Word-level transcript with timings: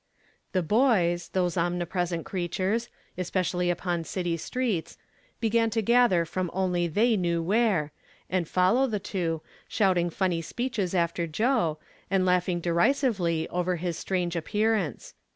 "The 0.53 0.63
boys, 0.63 1.29
those 1.29 1.57
omnipresent 1.57 2.25
creatures, 2.25 2.89
especially 3.19 3.69
upon 3.69 4.03
city 4.03 4.35
streets, 4.35 4.97
began 5.39 5.69
to 5.69 5.81
gather 5.83 6.25
from 6.25 6.49
only 6.55 6.87
they 6.87 7.15
knew 7.15 7.43
where, 7.43 7.91
and 8.27 8.47
follow 8.47 8.87
the 8.87 8.97
two, 8.97 9.43
shouting 9.67 10.09
funny 10.09 10.41
speeches 10.41 10.95
after 10.95 11.27
Joe, 11.27 11.77
and 12.09 12.25
laughing 12.25 12.61
derisively 12.61 13.47
over 13.49 13.75
his 13.75 13.95
strange 13.95 14.35
appear 14.35 14.73
ance. 14.73 15.13